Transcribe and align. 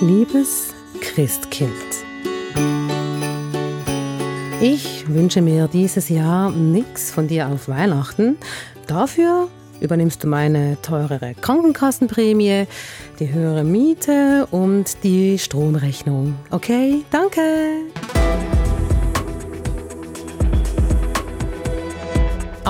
Liebes 0.00 0.72
Christkind. 1.02 1.70
Ich 4.62 5.06
wünsche 5.06 5.42
mir 5.42 5.68
dieses 5.68 6.08
Jahr 6.08 6.50
nichts 6.50 7.10
von 7.10 7.28
dir 7.28 7.48
auf 7.48 7.68
Weihnachten. 7.68 8.38
Dafür 8.86 9.48
übernimmst 9.78 10.24
du 10.24 10.26
meine 10.26 10.78
teurere 10.80 11.34
Krankenkassenprämie, 11.34 12.64
die 13.18 13.30
höhere 13.30 13.62
Miete 13.62 14.48
und 14.50 15.04
die 15.04 15.38
Stromrechnung. 15.38 16.34
Okay, 16.50 17.04
danke. 17.10 17.42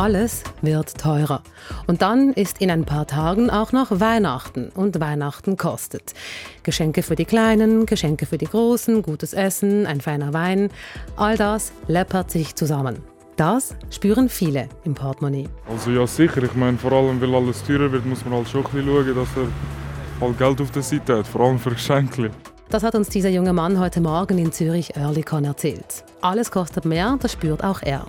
Alles 0.00 0.44
wird 0.62 0.96
teurer. 0.96 1.42
Und 1.86 2.00
dann 2.00 2.32
ist 2.32 2.62
in 2.62 2.70
ein 2.70 2.86
paar 2.86 3.06
Tagen 3.06 3.50
auch 3.50 3.72
noch 3.72 4.00
Weihnachten. 4.00 4.70
Und 4.70 4.98
Weihnachten 4.98 5.58
kostet. 5.58 6.14
Geschenke 6.62 7.02
für 7.02 7.16
die 7.16 7.26
Kleinen, 7.26 7.84
Geschenke 7.84 8.24
für 8.24 8.38
die 8.38 8.46
Großen, 8.46 9.02
gutes 9.02 9.34
Essen, 9.34 9.84
ein 9.84 10.00
feiner 10.00 10.32
Wein. 10.32 10.70
All 11.16 11.36
das 11.36 11.72
läppert 11.86 12.30
sich 12.30 12.54
zusammen. 12.54 13.00
Das 13.36 13.76
spüren 13.90 14.30
viele 14.30 14.70
im 14.84 14.94
Portemonnaie. 14.94 15.50
Also 15.68 15.90
ja 15.90 16.06
sicher, 16.06 16.44
ich 16.44 16.54
meine 16.54 16.78
vor 16.78 16.92
allem 16.92 17.20
weil 17.20 17.34
alles 17.34 17.62
teurer 17.62 17.92
wird, 17.92 18.06
muss 18.06 18.24
man 18.24 18.32
halt 18.38 18.48
schon 18.48 18.64
ein 18.64 18.72
bisschen 18.72 18.86
schauen, 18.86 19.14
dass 19.14 19.28
er 19.36 20.26
halt 20.26 20.38
Geld 20.38 20.60
auf 20.62 20.70
der 20.70 20.82
Seite 20.82 21.18
hat, 21.18 21.26
vor 21.26 21.42
allem 21.42 21.58
für 21.58 21.72
Geschenke. 21.72 22.30
Das 22.70 22.84
hat 22.84 22.94
uns 22.94 23.08
dieser 23.08 23.30
junge 23.30 23.52
Mann 23.52 23.80
heute 23.80 24.00
Morgen 24.00 24.38
in 24.38 24.52
Zürich 24.52 24.94
Earlycon 24.94 25.44
erzählt. 25.44 26.04
Alles 26.20 26.52
kostet 26.52 26.84
mehr, 26.84 27.18
das 27.20 27.32
spürt 27.32 27.64
auch 27.64 27.82
er. 27.82 28.06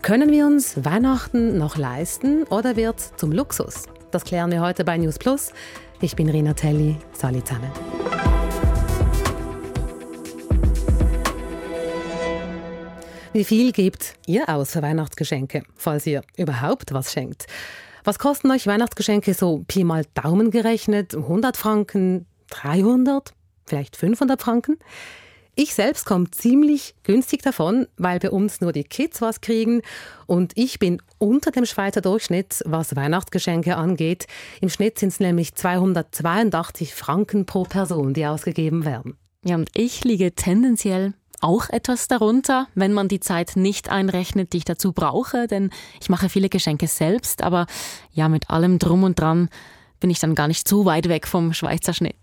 Können 0.00 0.30
wir 0.30 0.46
uns 0.46 0.86
Weihnachten 0.86 1.58
noch 1.58 1.76
leisten 1.76 2.44
oder 2.44 2.76
wird 2.76 2.98
zum 3.18 3.30
Luxus? 3.30 3.88
Das 4.10 4.24
klären 4.24 4.50
wir 4.52 4.62
heute 4.62 4.86
bei 4.86 4.96
News 4.96 5.18
Plus. 5.18 5.52
Ich 6.00 6.16
bin 6.16 6.30
Rina 6.30 6.54
Telli. 6.54 6.96
Salut 7.12 7.46
zusammen. 7.46 7.70
Wie 13.34 13.44
viel 13.44 13.72
gebt 13.72 14.14
ihr 14.26 14.48
aus 14.48 14.70
für 14.70 14.80
Weihnachtsgeschenke, 14.80 15.62
falls 15.76 16.06
ihr 16.06 16.22
überhaupt 16.38 16.94
was 16.94 17.12
schenkt? 17.12 17.44
Was 18.04 18.18
kosten 18.18 18.50
euch 18.50 18.66
Weihnachtsgeschenke 18.66 19.34
so 19.34 19.62
Pi 19.68 19.84
mal 19.84 20.06
Daumen 20.14 20.50
gerechnet? 20.50 21.14
100 21.14 21.58
Franken, 21.58 22.24
300, 22.48 23.34
vielleicht 23.70 23.96
500 23.96 24.42
Franken? 24.42 24.76
Ich 25.56 25.74
selbst 25.74 26.06
komme 26.06 26.30
ziemlich 26.30 26.94
günstig 27.02 27.42
davon, 27.42 27.86
weil 27.96 28.18
bei 28.18 28.30
uns 28.30 28.60
nur 28.60 28.72
die 28.72 28.84
Kids 28.84 29.20
was 29.20 29.40
kriegen 29.40 29.82
und 30.26 30.52
ich 30.54 30.78
bin 30.78 31.02
unter 31.18 31.50
dem 31.50 31.66
Schweizer 31.66 32.00
Durchschnitt, 32.00 32.62
was 32.66 32.96
Weihnachtsgeschenke 32.96 33.76
angeht. 33.76 34.26
Im 34.60 34.68
Schnitt 34.68 34.98
sind 34.98 35.08
es 35.10 35.20
nämlich 35.20 35.54
282 35.54 36.94
Franken 36.94 37.46
pro 37.46 37.64
Person, 37.64 38.14
die 38.14 38.26
ausgegeben 38.26 38.84
werden. 38.84 39.16
Ja, 39.44 39.56
und 39.56 39.70
ich 39.74 40.04
liege 40.04 40.34
tendenziell 40.34 41.14
auch 41.40 41.68
etwas 41.70 42.08
darunter, 42.08 42.68
wenn 42.74 42.92
man 42.92 43.08
die 43.08 43.20
Zeit 43.20 43.56
nicht 43.56 43.90
einrechnet, 43.90 44.52
die 44.52 44.58
ich 44.58 44.64
dazu 44.64 44.92
brauche, 44.92 45.46
denn 45.46 45.70
ich 46.00 46.08
mache 46.08 46.28
viele 46.28 46.48
Geschenke 46.48 46.86
selbst, 46.86 47.42
aber 47.42 47.66
ja, 48.12 48.28
mit 48.28 48.50
allem 48.50 48.78
drum 48.78 49.04
und 49.04 49.18
dran 49.18 49.48
bin 50.00 50.10
ich 50.10 50.18
dann 50.18 50.34
gar 50.34 50.48
nicht 50.48 50.68
so 50.68 50.84
weit 50.84 51.08
weg 51.08 51.26
vom 51.26 51.52
Schweizer 51.52 51.92
Schnitt. 51.92 52.16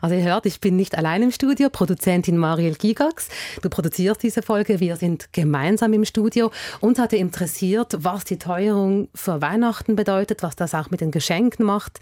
Also 0.00 0.14
ihr 0.14 0.22
hört, 0.22 0.46
ich 0.46 0.60
bin 0.60 0.76
nicht 0.76 0.96
allein 0.96 1.22
im 1.22 1.30
Studio, 1.30 1.70
Produzentin 1.70 2.36
Mariel 2.36 2.74
Gigax. 2.74 3.28
Du 3.62 3.68
produzierst 3.68 4.22
diese 4.22 4.42
Folge, 4.42 4.80
wir 4.80 4.96
sind 4.96 5.32
gemeinsam 5.32 5.92
im 5.92 6.04
Studio. 6.04 6.50
Uns 6.80 6.98
hatte 6.98 7.16
interessiert, 7.16 7.96
was 7.98 8.24
die 8.24 8.38
Teuerung 8.38 9.08
für 9.14 9.40
Weihnachten 9.40 9.96
bedeutet, 9.96 10.42
was 10.42 10.56
das 10.56 10.74
auch 10.74 10.90
mit 10.90 11.00
den 11.00 11.10
Geschenken 11.10 11.64
macht. 11.64 11.98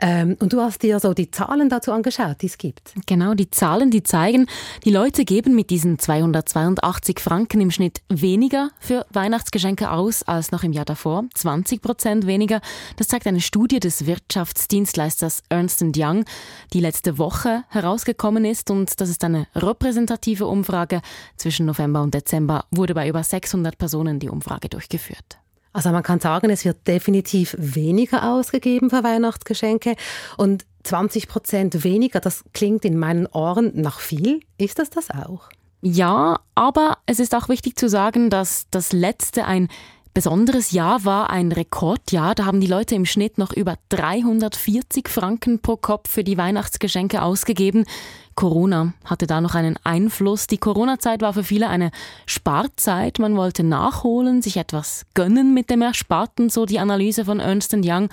Ähm, 0.00 0.36
und 0.40 0.52
du 0.52 0.60
hast 0.60 0.82
dir 0.82 1.00
so 1.00 1.14
die 1.14 1.30
Zahlen 1.30 1.68
dazu 1.68 1.92
angeschaut, 1.92 2.42
die 2.42 2.46
es 2.46 2.58
gibt. 2.58 2.92
Genau, 3.06 3.34
die 3.34 3.50
Zahlen, 3.50 3.90
die 3.90 4.02
zeigen, 4.02 4.46
die 4.84 4.90
Leute 4.90 5.24
geben 5.24 5.54
mit 5.54 5.70
diesen 5.70 5.98
282 5.98 7.20
Franken 7.20 7.60
im 7.60 7.70
Schnitt 7.70 8.00
weniger 8.08 8.70
für 8.80 9.06
Weihnachtsgeschenke 9.10 9.90
aus 9.90 10.22
als 10.22 10.50
noch 10.50 10.62
im 10.62 10.72
Jahr 10.72 10.84
davor. 10.84 11.24
20 11.34 11.82
Prozent 11.82 12.26
weniger. 12.26 12.60
Das 12.96 13.08
zeigt 13.08 13.26
eine 13.26 13.40
Studie 13.40 13.80
des 13.80 14.06
Wirtschaftsdienstleisters 14.06 15.42
Ernst 15.48 15.84
Young, 15.96 16.24
die 16.72 16.80
letzte 16.80 17.13
Woche 17.18 17.64
herausgekommen 17.68 18.44
ist 18.44 18.70
und 18.70 19.00
das 19.00 19.08
ist 19.08 19.24
eine 19.24 19.46
repräsentative 19.54 20.46
Umfrage. 20.46 21.00
Zwischen 21.36 21.66
November 21.66 22.02
und 22.02 22.14
Dezember 22.14 22.64
wurde 22.70 22.94
bei 22.94 23.08
über 23.08 23.22
600 23.22 23.78
Personen 23.78 24.18
die 24.18 24.28
Umfrage 24.28 24.68
durchgeführt. 24.68 25.38
Also 25.72 25.90
man 25.90 26.04
kann 26.04 26.20
sagen, 26.20 26.50
es 26.50 26.64
wird 26.64 26.86
definitiv 26.86 27.56
weniger 27.58 28.32
ausgegeben 28.32 28.90
für 28.90 29.02
Weihnachtsgeschenke 29.02 29.96
und 30.36 30.64
20 30.84 31.28
Prozent 31.28 31.82
weniger, 31.82 32.20
das 32.20 32.44
klingt 32.52 32.84
in 32.84 32.98
meinen 32.98 33.26
Ohren 33.26 33.72
nach 33.74 33.98
viel. 33.98 34.40
Ist 34.56 34.78
das 34.78 34.90
das 34.90 35.10
auch? 35.10 35.48
Ja, 35.86 36.40
aber 36.54 36.98
es 37.06 37.18
ist 37.18 37.34
auch 37.34 37.48
wichtig 37.48 37.76
zu 37.76 37.88
sagen, 37.88 38.30
dass 38.30 38.66
das 38.70 38.92
letzte 38.92 39.44
ein 39.44 39.68
besonderes 40.14 40.70
Jahr 40.70 41.04
war 41.04 41.30
ein 41.30 41.50
Rekordjahr. 41.50 42.36
Da 42.36 42.46
haben 42.46 42.60
die 42.60 42.68
Leute 42.68 42.94
im 42.94 43.04
Schnitt 43.04 43.36
noch 43.36 43.52
über 43.52 43.76
340 43.88 45.08
Franken 45.08 45.58
pro 45.58 45.76
Kopf 45.76 46.10
für 46.10 46.22
die 46.22 46.38
Weihnachtsgeschenke 46.38 47.20
ausgegeben. 47.20 47.84
Corona 48.36 48.94
hatte 49.04 49.26
da 49.26 49.40
noch 49.40 49.56
einen 49.56 49.76
Einfluss. 49.82 50.46
Die 50.46 50.58
Corona-Zeit 50.58 51.20
war 51.20 51.34
für 51.34 51.42
viele 51.42 51.68
eine 51.68 51.90
Sparzeit. 52.26 53.18
Man 53.18 53.36
wollte 53.36 53.64
nachholen, 53.64 54.40
sich 54.40 54.56
etwas 54.56 55.04
gönnen 55.14 55.52
mit 55.52 55.68
dem 55.68 55.82
Ersparten, 55.82 56.48
so 56.48 56.64
die 56.64 56.78
Analyse 56.78 57.24
von 57.24 57.40
Ernst 57.40 57.74
Young. 57.74 58.08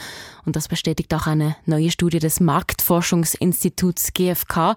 Und 0.46 0.56
das 0.56 0.68
bestätigt 0.68 1.14
auch 1.14 1.28
eine 1.28 1.56
neue 1.66 1.92
Studie 1.92 2.20
des 2.20 2.40
Marktforschungsinstituts 2.40 4.14
GfK. 4.14 4.76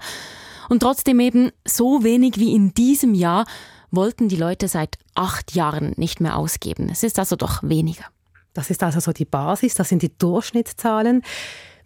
Und 0.68 0.80
trotzdem 0.80 1.20
eben 1.20 1.50
so 1.66 2.04
wenig 2.04 2.38
wie 2.38 2.54
in 2.54 2.74
diesem 2.74 3.14
Jahr 3.14 3.46
wollten 3.96 4.28
die 4.28 4.36
Leute 4.36 4.68
seit 4.68 4.96
acht 5.14 5.54
Jahren 5.54 5.92
nicht 5.96 6.20
mehr 6.20 6.36
ausgeben. 6.36 6.88
Es 6.90 7.02
ist 7.02 7.18
also 7.18 7.36
doch 7.36 7.62
weniger. 7.62 8.04
Das 8.52 8.70
ist 8.70 8.82
also 8.82 9.00
so 9.00 9.12
die 9.12 9.24
Basis, 9.24 9.74
das 9.74 9.88
sind 9.88 10.02
die 10.02 10.16
Durchschnittszahlen. 10.16 11.22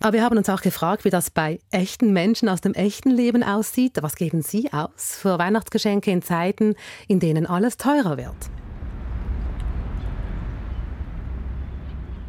Aber 0.00 0.12
wir 0.12 0.22
haben 0.22 0.36
uns 0.36 0.48
auch 0.48 0.60
gefragt, 0.60 1.04
wie 1.04 1.10
das 1.10 1.30
bei 1.30 1.58
echten 1.70 2.12
Menschen 2.12 2.48
aus 2.48 2.60
dem 2.60 2.74
echten 2.74 3.10
Leben 3.10 3.42
aussieht. 3.42 3.98
Was 4.00 4.14
geben 4.14 4.42
Sie 4.42 4.72
aus 4.72 5.18
für 5.20 5.38
Weihnachtsgeschenke 5.38 6.10
in 6.10 6.22
Zeiten, 6.22 6.74
in 7.08 7.18
denen 7.18 7.46
alles 7.46 7.78
teurer 7.78 8.16
wird? 8.16 8.36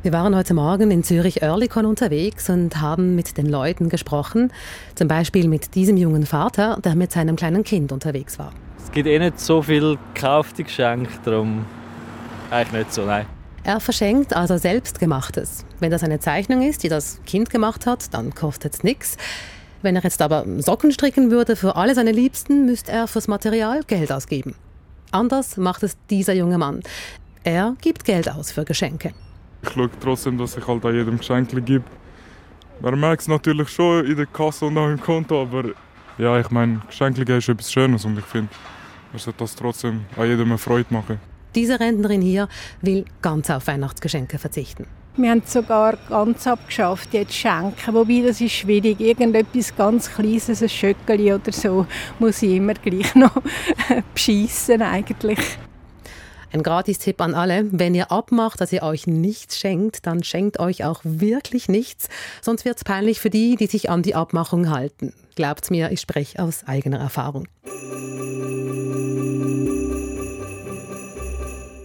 Wir 0.01 0.13
waren 0.13 0.33
heute 0.33 0.53
Morgen 0.53 0.91
in 0.91 1.03
Zürich-Oerlikon 1.03 1.85
unterwegs 1.85 2.49
und 2.49 2.79
haben 2.79 3.15
mit 3.15 3.37
den 3.37 3.45
Leuten 3.45 3.89
gesprochen. 3.89 4.53
Zum 4.95 5.09
Beispiel 5.09 5.49
mit 5.49 5.75
diesem 5.75 5.97
jungen 5.97 6.25
Vater, 6.25 6.79
der 6.83 6.95
mit 6.95 7.11
seinem 7.11 7.35
kleinen 7.35 7.65
Kind 7.65 7.91
unterwegs 7.91 8.39
war. 8.39 8.53
Es 8.89 8.95
gibt 8.95 9.07
eh 9.07 9.19
nicht 9.19 9.39
so 9.39 9.61
viel 9.61 9.99
gekaufte 10.15 10.63
Geschenke, 10.63 11.11
darum 11.23 11.63
eigentlich 12.49 12.85
nicht 12.85 12.93
so, 12.93 13.05
nein. 13.05 13.27
Er 13.63 13.79
verschenkt 13.79 14.35
also 14.35 14.57
selbstgemachtes. 14.57 15.63
Wenn 15.79 15.91
das 15.91 16.01
eine 16.01 16.19
Zeichnung 16.19 16.63
ist, 16.63 16.81
die 16.81 16.89
das 16.89 17.21
Kind 17.27 17.51
gemacht 17.51 17.85
hat, 17.85 18.11
dann 18.15 18.33
kostet 18.33 18.73
es 18.73 18.83
nichts. 18.83 19.15
Wenn 19.83 19.95
er 19.95 20.01
jetzt 20.01 20.23
aber 20.23 20.43
Socken 20.57 20.91
stricken 20.91 21.29
würde 21.29 21.55
für 21.55 21.75
alle 21.75 21.93
seine 21.93 22.11
Liebsten, 22.11 22.65
müsste 22.65 22.91
er 22.91 23.07
fürs 23.07 23.27
Material 23.27 23.81
Geld 23.85 24.11
ausgeben. 24.11 24.55
Anders 25.11 25.57
macht 25.57 25.83
es 25.83 25.95
dieser 26.09 26.33
junge 26.33 26.57
Mann. 26.57 26.81
Er 27.43 27.75
gibt 27.81 28.05
Geld 28.05 28.27
aus 28.27 28.51
für 28.51 28.65
Geschenke. 28.65 29.13
Ich 29.61 29.69
schaue 29.69 29.91
trotzdem, 30.01 30.39
dass 30.39 30.57
ich 30.57 30.67
halt 30.67 30.83
an 30.83 30.95
jedem 30.95 31.19
Geschenk 31.19 31.49
gebe. 31.63 31.83
Man 32.81 32.99
merkt 32.99 33.21
es 33.21 33.27
natürlich 33.27 33.69
schon 33.69 34.03
in 34.07 34.15
der 34.15 34.25
Kasse 34.25 34.65
und 34.65 34.79
auch 34.79 34.89
im 34.89 34.99
Konto, 34.99 35.43
aber 35.43 35.65
ja, 36.17 36.39
ich 36.39 36.49
meine, 36.49 36.81
Geschenke 36.87 37.21
ist 37.37 37.49
etwas 37.49 37.71
Schönes 37.71 38.03
und 38.03 38.17
ich 38.17 38.25
finde, 38.25 38.49
man 39.11 39.19
sollte 39.19 39.39
das 39.39 39.55
trotzdem 39.55 40.05
an 40.15 40.27
jedem 40.27 40.49
eine 40.49 40.57
Freude 40.57 40.93
machen. 40.93 41.19
Diese 41.55 41.79
Rentnerin 41.79 42.21
hier 42.21 42.47
will 42.81 43.05
ganz 43.21 43.49
auf 43.49 43.67
Weihnachtsgeschenke 43.67 44.37
verzichten. 44.37 44.85
Wir 45.17 45.31
haben 45.31 45.41
sogar 45.45 45.97
ganz 46.07 46.47
abgeschafft, 46.47 47.13
jetzt 47.13 47.33
schenken. 47.33 47.93
Wobei, 47.93 48.21
das 48.25 48.39
ist 48.39 48.53
schwierig. 48.53 48.99
Irgendetwas 49.01 49.75
ganz 49.75 50.09
Kleines, 50.09 50.61
ein 50.61 50.69
Schöckeli 50.69 51.33
oder 51.33 51.51
so, 51.51 51.87
muss 52.19 52.41
ich 52.41 52.55
immer 52.55 52.75
gleich 52.75 53.15
noch 53.15 53.35
beschissen 54.13 54.81
eigentlich. 54.81 55.39
Ein 56.51 56.63
Gratistipp 56.63 57.21
an 57.21 57.35
alle, 57.35 57.67
wenn 57.71 57.93
ihr 57.93 58.11
abmacht, 58.11 58.59
dass 58.59 58.73
ihr 58.73 58.81
euch 58.81 59.05
nichts 59.05 59.59
schenkt, 59.59 60.07
dann 60.07 60.23
schenkt 60.23 60.59
euch 60.59 60.83
auch 60.83 61.01
wirklich 61.03 61.69
nichts, 61.69 62.09
sonst 62.41 62.65
wird 62.65 62.77
es 62.77 62.83
peinlich 62.83 63.19
für 63.19 63.29
die, 63.29 63.55
die 63.55 63.67
sich 63.67 63.91
an 63.91 64.01
die 64.01 64.15
Abmachung 64.15 64.71
halten. 64.71 65.13
Glaubt's 65.35 65.69
mir, 65.69 65.91
ich 65.91 66.01
spreche 66.01 66.41
aus 66.41 66.63
eigener 66.65 66.99
Erfahrung. 66.99 67.47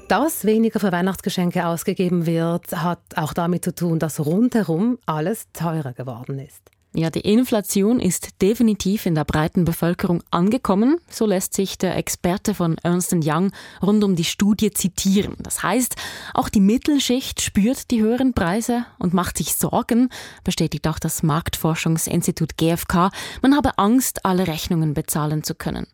Dass 0.08 0.44
weniger 0.44 0.80
für 0.80 0.92
Weihnachtsgeschenke 0.92 1.66
ausgegeben 1.66 2.24
wird, 2.24 2.72
hat 2.72 3.00
auch 3.16 3.34
damit 3.34 3.64
zu 3.64 3.74
tun, 3.74 3.98
dass 3.98 4.24
rundherum 4.24 4.98
alles 5.06 5.46
teurer 5.52 5.92
geworden 5.92 6.38
ist. 6.38 6.73
Ja, 6.96 7.10
die 7.10 7.22
Inflation 7.22 7.98
ist 7.98 8.40
definitiv 8.40 9.04
in 9.04 9.16
der 9.16 9.24
breiten 9.24 9.64
Bevölkerung 9.64 10.22
angekommen. 10.30 10.98
So 11.10 11.26
lässt 11.26 11.52
sich 11.52 11.76
der 11.76 11.96
Experte 11.96 12.54
von 12.54 12.78
Ernst 12.84 13.12
Young 13.12 13.50
rund 13.82 14.04
um 14.04 14.14
die 14.14 14.22
Studie 14.22 14.70
zitieren. 14.70 15.34
Das 15.40 15.64
heißt, 15.64 15.96
auch 16.34 16.48
die 16.48 16.60
Mittelschicht 16.60 17.40
spürt 17.40 17.90
die 17.90 18.00
höheren 18.00 18.32
Preise 18.32 18.86
und 19.00 19.12
macht 19.12 19.38
sich 19.38 19.56
Sorgen, 19.56 20.08
bestätigt 20.44 20.86
auch 20.86 21.00
das 21.00 21.24
Marktforschungsinstitut 21.24 22.56
GfK. 22.56 23.10
Man 23.42 23.56
habe 23.56 23.76
Angst, 23.76 24.24
alle 24.24 24.46
Rechnungen 24.46 24.94
bezahlen 24.94 25.42
zu 25.42 25.56
können. 25.56 25.88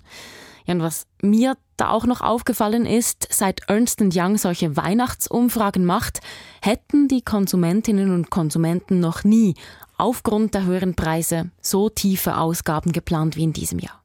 Ja, 0.67 0.75
und 0.75 0.83
was 0.83 1.07
mir 1.23 1.57
da 1.79 1.89
auch 1.89 2.05
noch 2.05 2.21
aufgefallen 2.21 2.85
ist, 2.85 3.27
seit 3.31 3.63
Ernst 3.69 4.03
Young 4.03 4.37
solche 4.37 4.77
Weihnachtsumfragen 4.77 5.87
macht, 5.87 6.21
hätten 6.61 7.09
die 7.09 7.23
Konsumentinnen 7.23 8.13
und 8.13 8.29
Konsumenten 8.29 9.01
noch 9.01 9.25
nie 9.25 9.55
aufgrund 10.01 10.55
der 10.55 10.65
höheren 10.65 10.95
Preise 10.95 11.51
so 11.61 11.89
tiefe 11.89 12.37
Ausgaben 12.37 12.93
geplant 12.93 13.37
wie 13.37 13.45
in 13.45 13.53
diesem 13.53 13.79
Jahr. 13.79 14.01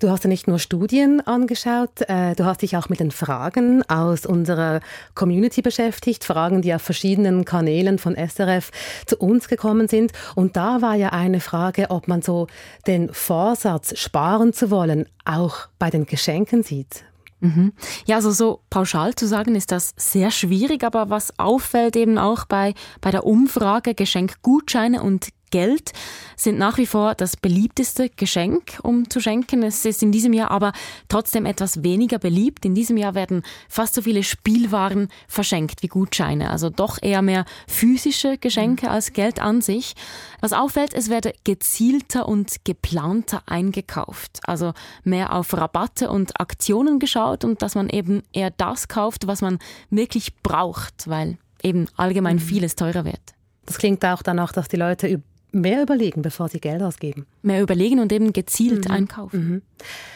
Du 0.00 0.10
hast 0.10 0.24
ja 0.24 0.28
nicht 0.28 0.46
nur 0.46 0.58
Studien 0.58 1.20
angeschaut, 1.20 2.02
äh, 2.08 2.34
du 2.34 2.44
hast 2.44 2.62
dich 2.62 2.76
auch 2.76 2.88
mit 2.88 3.00
den 3.00 3.10
Fragen 3.10 3.82
aus 3.88 4.26
unserer 4.26 4.80
Community 5.14 5.62
beschäftigt, 5.62 6.24
Fragen, 6.24 6.62
die 6.62 6.74
auf 6.74 6.82
verschiedenen 6.82 7.44
Kanälen 7.44 7.98
von 7.98 8.14
SRF 8.14 8.70
zu 9.06 9.16
uns 9.16 9.48
gekommen 9.48 9.88
sind. 9.88 10.12
Und 10.34 10.56
da 10.56 10.82
war 10.82 10.94
ja 10.94 11.10
eine 11.10 11.40
Frage, 11.40 11.90
ob 11.90 12.08
man 12.08 12.22
so 12.22 12.48
den 12.86 13.12
Vorsatz, 13.12 13.98
sparen 13.98 14.52
zu 14.52 14.70
wollen, 14.70 15.06
auch 15.24 15.68
bei 15.78 15.90
den 15.90 16.06
Geschenken 16.06 16.62
sieht. 16.62 17.04
Mhm. 17.40 17.72
Ja, 18.06 18.16
also 18.16 18.32
so 18.32 18.60
pauschal 18.68 19.14
zu 19.14 19.26
sagen 19.26 19.54
ist 19.54 19.70
das 19.70 19.94
sehr 19.96 20.30
schwierig, 20.30 20.82
aber 20.82 21.08
was 21.08 21.38
auffällt 21.38 21.94
eben 21.94 22.18
auch 22.18 22.46
bei, 22.46 22.74
bei 23.00 23.10
der 23.10 23.24
Umfrage 23.24 23.94
Geschenkgutscheine 23.94 25.02
und 25.02 25.28
Geld 25.50 25.92
sind 26.36 26.58
nach 26.58 26.78
wie 26.78 26.86
vor 26.86 27.14
das 27.14 27.36
beliebteste 27.36 28.10
Geschenk, 28.10 28.78
um 28.82 29.10
zu 29.10 29.20
schenken. 29.20 29.62
Es 29.62 29.84
ist 29.84 30.02
in 30.02 30.12
diesem 30.12 30.32
Jahr 30.32 30.50
aber 30.50 30.72
trotzdem 31.08 31.46
etwas 31.46 31.82
weniger 31.82 32.18
beliebt. 32.18 32.64
In 32.64 32.74
diesem 32.74 32.96
Jahr 32.96 33.14
werden 33.14 33.42
fast 33.68 33.94
so 33.94 34.02
viele 34.02 34.22
Spielwaren 34.22 35.08
verschenkt 35.26 35.82
wie 35.82 35.88
Gutscheine. 35.88 36.50
Also 36.50 36.70
doch 36.70 36.98
eher 37.00 37.22
mehr 37.22 37.44
physische 37.66 38.38
Geschenke 38.38 38.86
mhm. 38.86 38.92
als 38.92 39.12
Geld 39.12 39.40
an 39.40 39.60
sich. 39.60 39.94
Was 40.40 40.52
auffällt, 40.52 40.94
es 40.94 41.10
werde 41.10 41.32
gezielter 41.44 42.28
und 42.28 42.64
geplanter 42.64 43.42
eingekauft. 43.46 44.40
Also 44.44 44.72
mehr 45.04 45.34
auf 45.34 45.52
Rabatte 45.54 46.10
und 46.10 46.40
Aktionen 46.40 46.98
geschaut 46.98 47.44
und 47.44 47.62
dass 47.62 47.74
man 47.74 47.88
eben 47.88 48.22
eher 48.32 48.50
das 48.50 48.88
kauft, 48.88 49.26
was 49.26 49.42
man 49.42 49.58
wirklich 49.90 50.36
braucht, 50.42 51.08
weil 51.08 51.38
eben 51.62 51.86
allgemein 51.96 52.36
mhm. 52.36 52.40
vieles 52.40 52.76
teurer 52.76 53.04
wird. 53.04 53.20
Das 53.66 53.78
klingt 53.78 54.04
auch 54.04 54.22
danach, 54.22 54.52
dass 54.52 54.68
die 54.68 54.76
Leute 54.76 55.22
mehr 55.52 55.82
überlegen, 55.82 56.22
bevor 56.22 56.48
sie 56.48 56.60
Geld 56.60 56.82
ausgeben. 56.82 57.26
Mehr 57.42 57.62
überlegen 57.62 58.00
und 58.00 58.12
eben 58.12 58.32
gezielt 58.32 58.88
mhm. 58.88 58.94
einkaufen. 58.94 59.48
Mhm. 59.48 59.62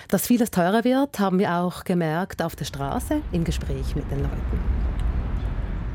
Dass 0.08 0.26
vieles 0.26 0.50
teurer 0.50 0.84
wird, 0.84 1.18
haben 1.18 1.38
wir 1.38 1.54
auch 1.54 1.84
gemerkt 1.84 2.42
auf 2.42 2.56
der 2.56 2.64
Straße 2.64 3.22
im 3.32 3.44
Gespräch 3.44 3.96
mit 3.96 4.10
den 4.10 4.20
Leuten. 4.20 4.60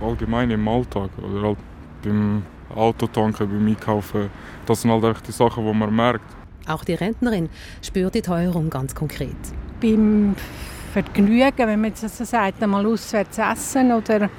Allgemein 0.01 0.51
im 0.51 0.67
Alltag 0.67 1.09
oder 1.17 1.41
halt 1.41 1.57
beim 2.03 2.43
Autotanken, 2.75 3.47
beim 3.47 3.67
Einkaufen, 3.67 4.29
das 4.65 4.81
sind 4.81 4.91
halt 4.91 5.03
echt 5.03 5.27
die 5.27 5.31
Sachen, 5.31 5.65
die 5.65 5.73
man 5.73 5.95
merkt. 5.95 6.35
Auch 6.67 6.83
die 6.83 6.95
Rentnerin 6.95 7.49
spürt 7.81 8.15
die 8.15 8.21
Teuerung 8.21 8.69
ganz 8.69 8.93
konkret. 8.93 9.35
Beim 9.81 10.35
Vergnügen, 10.91 11.57
wenn 11.57 11.81
man 11.81 11.91
jetzt 11.91 12.17
so 12.17 12.25
sagt, 12.25 12.61
einmal 12.61 12.85
auswärts 12.85 13.37
essen 13.37 13.91
oder 13.91 14.29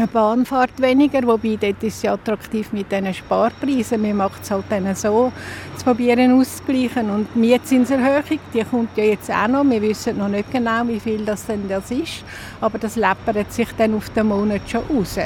eine 0.00 0.08
Bahnfahrt 0.08 0.80
weniger, 0.80 1.22
wobei 1.26 1.56
dort 1.60 1.82
ist 1.82 1.96
es 1.96 2.02
ja 2.02 2.14
attraktiv 2.14 2.72
mit 2.72 2.90
diesen 2.90 3.12
Sparpreisen. 3.12 4.02
Wir 4.02 4.14
machen 4.14 4.40
es 4.42 4.50
halt 4.50 4.64
dann 4.70 4.94
so, 4.94 5.30
zu 5.76 5.84
probieren 5.84 6.40
auszugleichen. 6.40 7.10
Und 7.10 7.28
die 7.34 7.38
Mietzinserhöhung, 7.40 8.40
die 8.54 8.64
kommt 8.64 8.96
ja 8.96 9.04
jetzt 9.04 9.30
auch 9.30 9.48
noch. 9.48 9.64
Wir 9.64 9.82
wissen 9.82 10.16
noch 10.16 10.28
nicht 10.28 10.50
genau, 10.50 10.86
wie 10.86 10.98
viel 10.98 11.24
das 11.24 11.44
denn 11.46 11.68
das 11.68 11.90
ist, 11.90 12.24
aber 12.60 12.78
das 12.78 12.96
läppert 12.96 13.52
sich 13.52 13.68
dann 13.76 13.94
auf 13.94 14.08
den 14.10 14.28
Monat 14.28 14.62
schon 14.68 14.82
raus. 14.88 15.18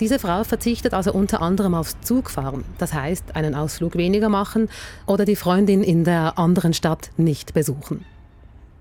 Diese 0.00 0.18
Frau 0.18 0.44
verzichtet 0.44 0.94
also 0.94 1.12
unter 1.12 1.42
anderem 1.42 1.74
aufs 1.74 2.00
Zugfahren, 2.00 2.64
das 2.78 2.94
heißt 2.94 3.36
einen 3.36 3.54
Ausflug 3.54 3.96
weniger 3.96 4.30
machen 4.30 4.70
oder 5.06 5.26
die 5.26 5.36
Freundin 5.36 5.84
in 5.84 6.04
der 6.04 6.38
anderen 6.38 6.72
Stadt 6.72 7.10
nicht 7.18 7.52
besuchen. 7.52 8.06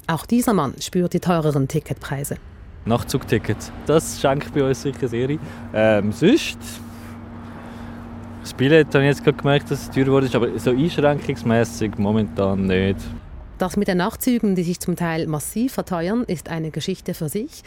Auch 0.08 0.26
dieser 0.26 0.54
Mann 0.54 0.76
spürt 0.80 1.14
die 1.14 1.20
teureren 1.20 1.68
Ticketpreise. 1.68 2.38
Nachtzugticket. 2.86 3.58
Das 3.86 4.20
schenkt 4.20 4.54
bei 4.54 4.64
uns 4.64 4.82
sicher 4.82 5.08
sehr 5.08 5.38
ähm, 5.74 6.12
Sonst, 6.12 6.58
das 8.42 8.54
Billett 8.54 8.88
habe 8.88 9.04
ich 9.04 9.10
jetzt 9.10 9.24
gerade 9.24 9.38
gemerkt, 9.38 9.70
dass 9.70 9.84
es 9.84 9.92
teuer 9.92 10.08
wurde, 10.08 10.30
aber 10.34 10.58
so 10.58 10.72
einschränkungsmäßig 10.72 11.98
momentan 11.98 12.66
nicht. 12.66 13.00
Das 13.58 13.76
mit 13.76 13.90
den 13.90 13.98
Nachtzügen, 13.98 14.56
die 14.56 14.64
sich 14.64 14.80
zum 14.80 14.96
Teil 14.96 15.28
massiv 15.28 15.74
verteuern, 15.74 16.24
ist 16.24 16.48
eine 16.50 16.72
Geschichte 16.72 17.14
für 17.14 17.28
sich. 17.28 17.64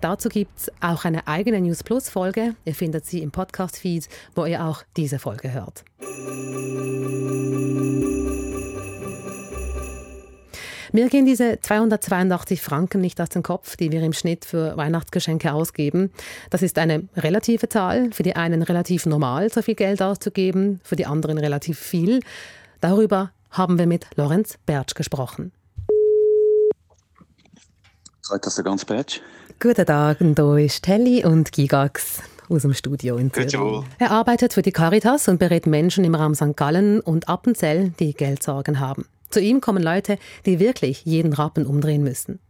Dazu 0.00 0.28
gibt 0.28 0.58
es 0.58 0.72
auch 0.80 1.04
eine 1.04 1.26
eigene 1.26 1.60
News 1.60 1.82
Plus 1.82 2.10
Folge. 2.10 2.54
Ihr 2.64 2.74
findet 2.74 3.06
sie 3.06 3.22
im 3.22 3.30
Podcast-Feed, 3.30 4.08
wo 4.34 4.44
ihr 4.44 4.64
auch 4.64 4.82
diese 4.96 5.18
Folge 5.18 5.52
hört. 5.52 5.84
Mir 10.96 11.10
gehen 11.10 11.26
diese 11.26 11.60
282 11.60 12.62
Franken 12.62 13.02
nicht 13.02 13.20
aus 13.20 13.28
dem 13.28 13.42
Kopf, 13.42 13.76
die 13.76 13.92
wir 13.92 14.02
im 14.02 14.14
Schnitt 14.14 14.46
für 14.46 14.78
Weihnachtsgeschenke 14.78 15.52
ausgeben. 15.52 16.10
Das 16.48 16.62
ist 16.62 16.78
eine 16.78 17.06
relative 17.14 17.68
Zahl, 17.68 18.10
für 18.12 18.22
die 18.22 18.34
einen 18.34 18.62
relativ 18.62 19.04
normal, 19.04 19.52
so 19.52 19.60
viel 19.60 19.74
Geld 19.74 20.00
auszugeben, 20.00 20.80
für 20.82 20.96
die 20.96 21.04
anderen 21.04 21.36
relativ 21.36 21.78
viel. 21.78 22.20
Darüber 22.80 23.30
haben 23.50 23.78
wir 23.78 23.86
mit 23.86 24.06
Lorenz 24.16 24.56
Bertsch 24.64 24.94
gesprochen. 24.94 25.52
Sagt 28.22 28.46
das 28.46 28.54
der 28.54 28.64
ganz 28.64 28.86
Bertsch? 28.86 29.20
Guten 29.60 29.84
Tag, 29.84 30.16
hier 30.16 30.56
ist 30.56 30.82
Telly 30.82 31.26
und 31.26 31.52
Gigax 31.52 32.22
aus 32.48 32.62
dem 32.62 32.72
Studio 32.72 33.18
in 33.18 33.30
Zürich. 33.34 33.84
Er 33.98 34.12
arbeitet 34.12 34.54
für 34.54 34.62
die 34.62 34.72
Caritas 34.72 35.28
und 35.28 35.36
berät 35.36 35.66
Menschen 35.66 36.06
im 36.06 36.14
Raum 36.14 36.34
St. 36.34 36.56
Gallen 36.56 37.00
und 37.00 37.28
Appenzell, 37.28 37.90
die 38.00 38.14
Geldsorgen 38.14 38.80
haben. 38.80 39.04
Zu 39.30 39.40
ihm 39.40 39.60
kommen 39.60 39.82
Leute, 39.82 40.18
die 40.44 40.60
wirklich 40.60 41.04
jeden 41.04 41.32
Rappen 41.32 41.66
umdrehen 41.66 42.02
müssen. 42.02 42.40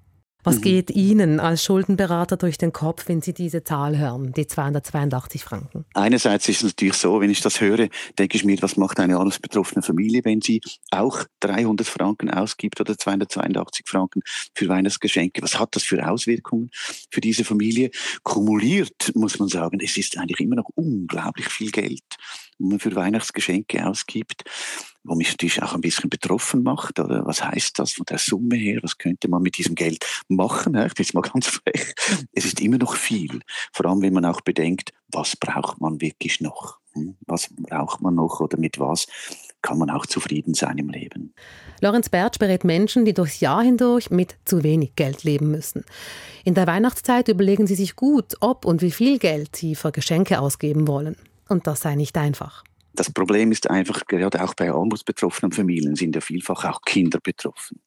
Was 0.46 0.58
mhm. 0.58 0.62
geht 0.62 0.90
Ihnen 0.92 1.40
als 1.40 1.64
Schuldenberater 1.64 2.36
durch 2.36 2.56
den 2.56 2.72
Kopf, 2.72 3.08
wenn 3.08 3.20
Sie 3.20 3.34
diese 3.34 3.64
Zahl 3.64 3.98
hören, 3.98 4.32
die 4.32 4.46
282 4.46 5.42
Franken? 5.42 5.84
Einerseits 5.92 6.48
ist 6.48 6.58
es 6.58 6.70
natürlich 6.70 6.94
so, 6.94 7.20
wenn 7.20 7.30
ich 7.30 7.40
das 7.40 7.60
höre, 7.60 7.88
denke 8.16 8.36
ich 8.36 8.44
mir, 8.44 8.56
was 8.62 8.76
macht 8.76 9.00
eine 9.00 9.18
betroffene 9.42 9.82
Familie, 9.82 10.24
wenn 10.24 10.40
sie 10.40 10.60
auch 10.92 11.24
300 11.40 11.84
Franken 11.88 12.30
ausgibt 12.30 12.80
oder 12.80 12.96
282 12.96 13.86
Franken 13.88 14.22
für 14.54 14.68
Weihnachtsgeschenke? 14.68 15.42
Was 15.42 15.58
hat 15.58 15.74
das 15.74 15.82
für 15.82 16.08
Auswirkungen 16.08 16.70
für 17.10 17.20
diese 17.20 17.42
Familie? 17.42 17.90
Kumuliert 18.22 19.10
muss 19.16 19.40
man 19.40 19.48
sagen, 19.48 19.80
es 19.80 19.96
ist 19.96 20.16
eigentlich 20.16 20.38
immer 20.38 20.54
noch 20.54 20.70
unglaublich 20.76 21.48
viel 21.48 21.72
Geld, 21.72 22.04
wenn 22.58 22.68
man 22.68 22.80
für 22.80 22.94
Weihnachtsgeschenke 22.94 23.86
ausgibt 23.86 24.44
wo 25.06 25.14
mich 25.14 25.30
natürlich 25.30 25.62
auch 25.62 25.74
ein 25.74 25.80
bisschen 25.80 26.10
betroffen 26.10 26.62
macht. 26.62 26.98
Oder 26.98 27.24
was 27.24 27.42
heißt 27.42 27.78
das 27.78 27.92
von 27.92 28.06
der 28.06 28.18
Summe 28.18 28.56
her? 28.56 28.80
Was 28.82 28.98
könnte 28.98 29.28
man 29.28 29.42
mit 29.42 29.58
diesem 29.58 29.74
Geld 29.74 30.04
machen? 30.28 30.74
Ich 30.74 30.94
bin 30.94 31.04
jetzt 31.04 31.14
mal 31.14 31.20
ganz 31.22 31.46
frech. 31.46 31.94
Es 32.32 32.44
ist 32.44 32.60
immer 32.60 32.78
noch 32.78 32.94
viel. 32.94 33.40
Vor 33.72 33.86
allem, 33.86 34.02
wenn 34.02 34.12
man 34.12 34.24
auch 34.24 34.40
bedenkt, 34.40 34.92
was 35.08 35.36
braucht 35.36 35.80
man 35.80 36.00
wirklich 36.00 36.40
noch? 36.40 36.78
Hm? 36.92 37.16
Was 37.26 37.48
braucht 37.56 38.00
man 38.02 38.14
noch 38.14 38.40
oder 38.40 38.58
mit 38.58 38.78
was 38.78 39.06
kann 39.62 39.78
man 39.78 39.90
auch 39.90 40.06
zufrieden 40.06 40.54
sein 40.54 40.78
im 40.78 40.90
Leben? 40.90 41.34
Lorenz 41.80 42.08
Bertsch 42.08 42.38
berät 42.38 42.64
Menschen, 42.64 43.04
die 43.04 43.14
durchs 43.14 43.40
Jahr 43.40 43.62
hindurch 43.62 44.10
mit 44.10 44.36
zu 44.44 44.62
wenig 44.62 44.96
Geld 44.96 45.24
leben 45.24 45.50
müssen. 45.50 45.84
In 46.44 46.54
der 46.54 46.66
Weihnachtszeit 46.66 47.28
überlegen 47.28 47.66
sie 47.66 47.74
sich 47.74 47.96
gut, 47.96 48.34
ob 48.40 48.64
und 48.64 48.82
wie 48.82 48.90
viel 48.90 49.18
Geld 49.18 49.56
sie 49.56 49.74
für 49.74 49.92
Geschenke 49.92 50.40
ausgeben 50.40 50.88
wollen. 50.88 51.16
Und 51.48 51.66
das 51.66 51.82
sei 51.82 51.94
nicht 51.94 52.16
einfach. 52.16 52.64
Das 52.94 53.10
Problem 53.10 53.52
ist 53.52 53.68
einfach, 53.68 54.06
gerade 54.06 54.42
auch 54.42 54.54
bei 54.54 54.70
armutsbetroffenen 54.70 55.52
Familien 55.52 55.96
sind 55.96 56.14
ja 56.14 56.20
vielfach 56.20 56.64
auch 56.64 56.80
Kinder 56.82 57.20
betroffen. 57.22 57.80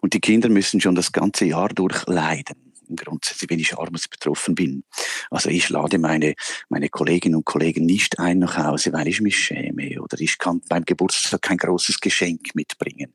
Und 0.00 0.14
die 0.14 0.20
Kinder 0.20 0.48
müssen 0.48 0.80
schon 0.80 0.94
das 0.94 1.12
ganze 1.12 1.44
Jahr 1.44 1.68
durch 1.68 2.06
leiden. 2.06 2.72
Im 2.88 2.96
Grundsatz, 2.96 3.44
wenn 3.48 3.58
ich 3.58 3.76
armutsbetroffen 3.76 4.54
bin. 4.54 4.84
Also 5.30 5.48
ich 5.48 5.70
lade 5.70 5.98
meine, 5.98 6.34
meine 6.68 6.88
Kolleginnen 6.88 7.36
und 7.36 7.46
Kollegen 7.46 7.86
nicht 7.86 8.18
ein 8.18 8.40
nach 8.40 8.58
Hause, 8.58 8.92
weil 8.92 9.08
ich 9.08 9.20
mich 9.20 9.38
schäme 9.38 10.00
oder 10.02 10.20
ich 10.20 10.38
kann 10.38 10.60
beim 10.68 10.84
Geburtstag 10.84 11.40
kein 11.42 11.56
großes 11.56 12.00
Geschenk 12.00 12.54
mitbringen 12.54 13.14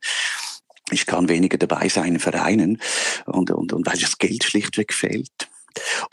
ich 0.91 1.05
kann 1.05 1.29
weniger 1.29 1.58
dabei 1.58 1.89
sein 1.89 2.15
in 2.15 2.19
Vereinen 2.19 2.81
und, 3.25 3.51
und, 3.51 3.74
und 3.74 3.86
weil 3.86 3.98
das 3.98 4.17
Geld 4.17 4.43
schlichtweg 4.43 4.93
fehlt. 4.93 5.50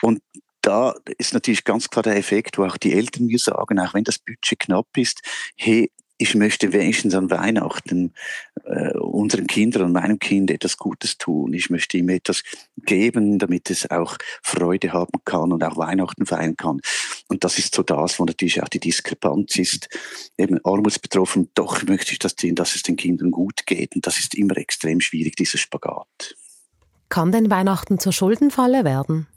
Und 0.01 0.21
da 0.67 0.93
ist 1.17 1.33
natürlich 1.33 1.63
ganz 1.63 1.89
klar 1.89 2.03
der 2.03 2.17
Effekt, 2.17 2.57
wo 2.57 2.65
auch 2.65 2.75
die 2.75 2.93
Eltern 2.93 3.27
mir 3.27 3.39
sagen, 3.39 3.79
auch 3.79 3.93
wenn 3.93 4.03
das 4.03 4.19
Budget 4.19 4.59
knapp 4.59 4.87
ist, 4.97 5.21
hey, 5.55 5.89
ich 6.17 6.35
möchte 6.35 6.73
wenigstens 6.73 7.13
an 7.13 7.29
Weihnachten 7.29 8.13
äh, 8.65 8.97
unseren 8.97 9.47
Kindern 9.47 9.83
und 9.83 9.91
meinem 9.93 10.19
Kind 10.19 10.49
etwas 10.51 10.75
Gutes 10.75 11.17
tun. 11.17 11.53
Ich 11.53 11.69
möchte 11.69 11.97
ihm 11.97 12.09
etwas 12.09 12.43
geben, 12.75 13.37
damit 13.37 13.69
es 13.69 13.89
auch 13.89 14.17
Freude 14.41 14.91
haben 14.91 15.19
kann 15.23 15.53
und 15.53 15.63
auch 15.63 15.77
Weihnachten 15.77 16.25
feiern 16.25 16.57
kann. 16.57 16.81
Und 17.29 17.43
das 17.43 17.59
ist 17.59 17.73
so 17.73 17.83
das, 17.83 18.19
wo 18.19 18.25
natürlich 18.25 18.61
auch 18.61 18.67
die 18.67 18.79
Diskrepanz 18.79 19.57
ist. 19.57 19.87
Eben 20.37 20.59
armutsbetroffen, 20.65 21.51
doch 21.53 21.83
möchte 21.83 22.13
ich, 22.13 22.19
dass, 22.19 22.35
die, 22.35 22.53
dass 22.53 22.75
es 22.75 22.81
den 22.81 22.95
Kindern 22.95 23.31
gut 23.31 23.65
geht. 23.67 23.95
Und 23.95 24.05
das 24.07 24.17
ist 24.17 24.33
immer 24.35 24.57
extrem 24.57 24.99
schwierig, 24.99 25.35
dieser 25.35 25.59
Spagat. 25.59 26.35
Kann 27.09 27.31
denn 27.31 27.51
Weihnachten 27.51 27.99
zur 27.99 28.11
Schuldenfalle 28.11 28.83
werden? 28.83 29.27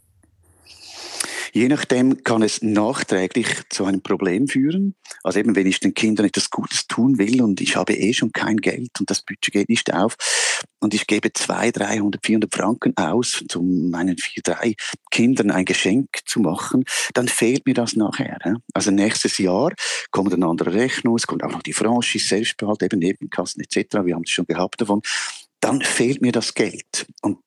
Je 1.52 1.68
nachdem 1.68 2.22
kann 2.22 2.42
es 2.42 2.62
nachträglich 2.62 3.48
zu 3.70 3.84
einem 3.84 4.02
Problem 4.02 4.48
führen. 4.48 4.94
Also 5.22 5.40
eben, 5.40 5.56
wenn 5.56 5.66
ich 5.66 5.80
den 5.80 5.94
Kindern 5.94 6.26
etwas 6.26 6.50
Gutes 6.50 6.86
tun 6.86 7.18
will 7.18 7.42
und 7.42 7.60
ich 7.60 7.76
habe 7.76 7.94
eh 7.94 8.12
schon 8.12 8.32
kein 8.32 8.58
Geld 8.58 8.90
und 9.00 9.10
das 9.10 9.22
Budget 9.22 9.52
geht 9.52 9.68
nicht 9.68 9.92
auf 9.92 10.16
und 10.78 10.94
ich 10.94 11.06
gebe 11.06 11.32
200, 11.32 11.80
300, 11.80 12.24
400 12.24 12.54
Franken 12.54 12.96
aus, 12.96 13.42
um 13.54 13.90
meinen 13.90 14.16
vier, 14.16 14.42
drei 14.42 14.74
Kindern 15.10 15.50
ein 15.50 15.64
Geschenk 15.64 16.08
zu 16.24 16.40
machen, 16.40 16.84
dann 17.14 17.28
fehlt 17.28 17.66
mir 17.66 17.74
das 17.74 17.96
nachher. 17.96 18.38
Also 18.72 18.90
nächstes 18.90 19.38
Jahr 19.38 19.72
kommt 20.10 20.32
eine 20.32 20.46
andere 20.46 20.72
Rechnung, 20.72 21.16
es 21.16 21.26
kommt 21.26 21.42
auch 21.42 21.52
noch 21.52 21.62
die 21.62 21.72
Franchise, 21.72 22.26
Selbstbehalt, 22.26 22.82
eben 22.82 23.00
Nebenkassen 23.00 23.62
etc. 23.62 24.04
Wir 24.04 24.14
haben 24.14 24.24
es 24.24 24.30
schon 24.30 24.46
gehabt 24.46 24.80
davon 24.80 25.02
dann 25.62 25.82
fehlt 25.82 26.22
mir 26.22 26.32
das 26.32 26.54
Geld. 26.54 27.06
Und 27.20 27.38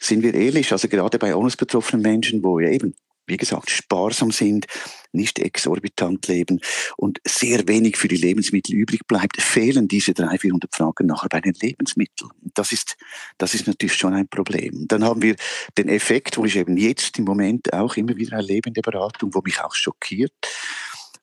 sind 0.00 0.22
wir 0.22 0.34
ehrlich, 0.34 0.70
also 0.70 0.86
gerade 0.86 1.18
bei 1.18 1.34
armutsbetroffenen 1.34 2.00
Menschen, 2.00 2.44
wo 2.44 2.60
ja 2.60 2.70
eben 2.70 2.94
wie 3.26 3.36
gesagt, 3.36 3.70
sparsam 3.70 4.30
sind, 4.30 4.66
nicht 5.12 5.38
exorbitant 5.38 6.26
leben 6.28 6.60
und 6.96 7.20
sehr 7.26 7.66
wenig 7.68 7.96
für 7.96 8.08
die 8.08 8.16
Lebensmittel 8.16 8.74
übrig 8.74 9.06
bleibt, 9.06 9.40
fehlen 9.40 9.88
diese 9.88 10.14
300, 10.14 10.40
400 10.40 10.74
Franken 10.74 11.06
nachher 11.06 11.28
bei 11.28 11.40
den 11.40 11.54
Lebensmitteln. 11.54 12.30
Das 12.54 12.72
ist, 12.72 12.96
das 13.38 13.54
ist 13.54 13.66
natürlich 13.66 13.96
schon 13.96 14.14
ein 14.14 14.28
Problem. 14.28 14.86
Dann 14.88 15.04
haben 15.04 15.22
wir 15.22 15.36
den 15.78 15.88
Effekt, 15.88 16.36
wo 16.36 16.44
ich 16.44 16.56
eben 16.56 16.76
jetzt 16.76 17.18
im 17.18 17.24
Moment 17.24 17.72
auch 17.72 17.96
immer 17.96 18.16
wieder 18.16 18.36
erlebe 18.36 18.68
in 18.68 18.74
der 18.74 18.82
Beratung, 18.82 19.34
wo 19.34 19.40
mich 19.42 19.60
auch 19.60 19.74
schockiert, 19.74 20.32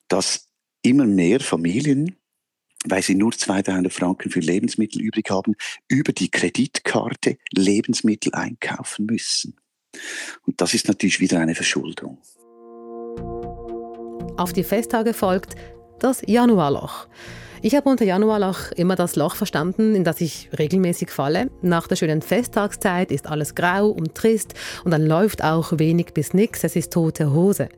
dass 0.08 0.48
immer 0.82 1.06
mehr 1.06 1.40
Familien 1.40 2.16
weil 2.86 3.02
sie 3.02 3.14
nur 3.14 3.32
200 3.32 3.92
Franken 3.92 4.30
für 4.30 4.40
Lebensmittel 4.40 5.00
übrig 5.00 5.30
haben, 5.30 5.54
über 5.88 6.12
die 6.12 6.30
Kreditkarte 6.30 7.38
Lebensmittel 7.50 8.34
einkaufen 8.34 9.06
müssen. 9.06 9.56
Und 10.46 10.60
das 10.60 10.74
ist 10.74 10.88
natürlich 10.88 11.20
wieder 11.20 11.38
eine 11.38 11.54
Verschuldung. 11.54 12.18
Auf 14.36 14.52
die 14.52 14.64
Festtage 14.64 15.14
folgt 15.14 15.54
das 16.00 16.22
Januarloch. 16.26 17.06
Ich 17.62 17.74
habe 17.74 17.88
unter 17.88 18.04
Januarloch 18.04 18.72
immer 18.72 18.94
das 18.94 19.16
Loch 19.16 19.36
verstanden, 19.36 19.94
in 19.94 20.04
das 20.04 20.20
ich 20.20 20.50
regelmäßig 20.58 21.10
falle. 21.10 21.50
Nach 21.62 21.88
der 21.88 21.96
schönen 21.96 22.20
Festtagszeit 22.20 23.10
ist 23.10 23.26
alles 23.26 23.54
grau 23.54 23.88
und 23.88 24.14
trist 24.14 24.52
und 24.84 24.90
dann 24.90 25.06
läuft 25.06 25.42
auch 25.42 25.78
wenig 25.78 26.12
bis 26.12 26.34
nichts. 26.34 26.62
Es 26.64 26.76
ist 26.76 26.92
tote 26.92 27.32
Hose. 27.32 27.70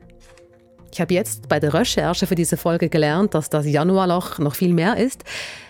Ich 0.97 1.01
habe 1.01 1.13
jetzt 1.13 1.47
bei 1.47 1.59
der 1.59 1.75
Recherche 1.75 2.25
für 2.25 2.33
diese 2.33 2.57
Folge 2.57 2.89
gelernt, 2.89 3.35
dass 3.35 3.51
das 3.51 3.67
Januarloch 3.67 4.39
noch 4.39 4.55
viel 4.55 4.73
mehr 4.73 4.97
ist. 4.97 5.23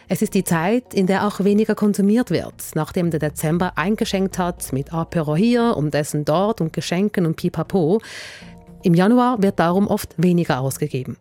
Es 0.08 0.22
ist 0.22 0.36
die 0.36 0.46
Zeit, 0.46 0.94
in 0.94 1.06
der 1.06 1.28
auch 1.28 1.44
weniger 1.44 1.76
konsumiert 1.76 2.32
wird, 2.32 2.54
nachdem 2.76 3.12
der 3.12 3.20
Dezember 3.20 3.74
eingeschenkt 3.78 4.40
hat 4.40 4.72
mit 4.72 4.94
Apero 4.94 5.36
hier 5.36 5.76
und 5.76 5.94
Essen 5.94 6.24
dort 6.24 6.62
und 6.62 6.72
Geschenken 6.72 7.26
und 7.26 7.36
Pipapo. 7.36 8.00
Im 8.84 8.94
Januar 8.94 9.44
wird 9.44 9.60
darum 9.60 9.88
oft 9.90 10.16
weniger 10.16 10.62
ausgegeben. 10.62 11.18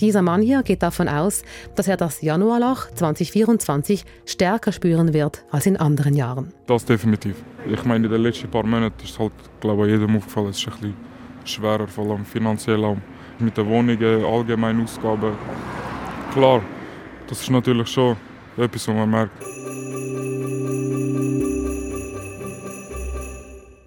Dieser 0.00 0.22
Mann 0.22 0.40
hier 0.40 0.62
geht 0.62 0.82
davon 0.82 1.06
aus, 1.06 1.42
dass 1.74 1.88
er 1.88 1.98
das 1.98 2.22
Januarloch 2.22 2.90
2024 2.94 4.06
stärker 4.24 4.72
spüren 4.72 5.12
wird 5.12 5.44
als 5.50 5.66
in 5.66 5.76
anderen 5.76 6.14
Jahren. 6.14 6.54
Das 6.66 6.86
definitiv. 6.86 7.36
Ich 7.70 7.84
meine, 7.84 8.06
in 8.06 8.12
den 8.12 8.22
letzten 8.22 8.50
paar 8.50 8.64
Monaten 8.64 9.04
ist 9.04 9.18
halt, 9.18 9.32
glaube 9.60 9.84
ich, 9.84 9.92
jedem 9.92 10.16
aufgefallen, 10.16 10.48
es 10.48 10.56
ist 10.56 10.68
ein 10.68 10.72
bisschen 10.72 10.94
schwerer, 11.44 11.86
vor 11.86 12.10
allem 12.10 12.24
finanziell 12.24 12.82
auch 12.82 12.96
mit 13.40 13.56
den 13.56 13.66
Wohnungen, 13.66 14.24
allgemeinen 14.24 14.84
Ausgaben. 14.84 15.34
Klar, 16.32 16.62
das 17.28 17.40
ist 17.40 17.50
natürlich 17.50 17.88
schon 17.88 18.16
etwas, 18.56 18.88
was 18.88 18.94
man 18.94 19.10
merkt. 19.10 19.42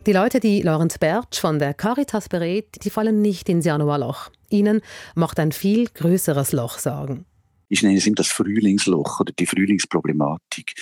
Die 0.06 0.13
Leute, 0.13 0.39
die 0.39 0.62
Lorenz 0.62 0.98
Bertsch 0.98 1.39
von 1.39 1.60
der 1.60 1.74
Caritas 1.74 2.29
berät, 2.29 2.84
die 2.84 2.89
fallen 2.89 3.22
nicht 3.22 3.48
ins 3.50 3.65
Januarloch. 3.65 4.29
Ihnen 4.50 4.82
macht 5.13 5.39
ein 5.39 5.51
viel 5.51 5.88
größeres 5.94 6.51
Loch 6.51 6.79
Sorgen. 6.79 7.25
Ich 7.68 7.84
nenne 7.84 7.98
es 7.98 8.08
immer 8.08 8.15
das 8.15 8.29
Frühlingsloch 8.29 9.20
oder 9.20 9.32
die 9.38 9.46
Frühlingsproblematik. 9.46 10.74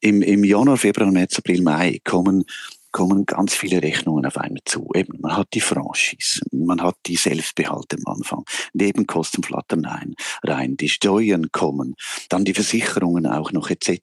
Im, 0.00 0.22
im 0.22 0.44
Januar, 0.44 0.76
Februar, 0.76 1.10
März, 1.10 1.38
April, 1.38 1.62
Mai 1.62 1.98
kommen 2.04 2.44
kommen 2.92 3.26
ganz 3.26 3.54
viele 3.54 3.82
Rechnungen 3.82 4.26
auf 4.26 4.36
einmal 4.38 4.62
zu. 4.64 4.90
Eben, 4.94 5.20
man 5.20 5.36
hat 5.36 5.48
die 5.54 5.60
Franchise, 5.60 6.40
man 6.52 6.82
hat 6.82 6.96
die 7.06 7.16
Selbstbehalte 7.16 7.96
am 8.04 8.14
Anfang, 8.14 8.44
Nebenkosten 8.72 9.42
flattern 9.42 9.84
ein, 9.84 10.14
rein, 10.42 10.76
die 10.76 10.88
Steuern 10.88 11.50
kommen, 11.52 11.94
dann 12.28 12.44
die 12.44 12.54
Versicherungen 12.54 13.26
auch 13.26 13.52
noch 13.52 13.70
etc. 13.70 14.00